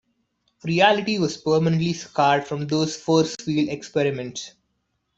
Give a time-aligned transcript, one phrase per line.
[0.63, 4.53] Reality was permanently scarred from those force field experiments.